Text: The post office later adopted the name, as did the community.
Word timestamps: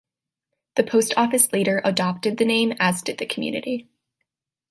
The 0.77 0.83
post 0.83 1.13
office 1.15 1.53
later 1.53 1.79
adopted 1.85 2.37
the 2.37 2.45
name, 2.45 2.73
as 2.79 3.03
did 3.03 3.19
the 3.19 3.27
community. 3.27 3.87